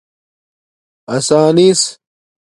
اسݳنس 1.15 1.81